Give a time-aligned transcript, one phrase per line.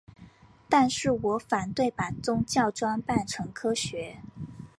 [0.67, 4.17] 但是我反对把宗教装扮成科学。